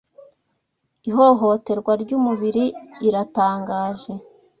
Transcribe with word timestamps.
ihohoterwa 1.09 1.93
ry’umubiri 2.03 2.63
iratangaje 3.07 4.11